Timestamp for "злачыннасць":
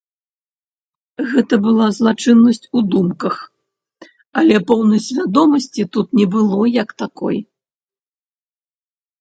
1.97-2.65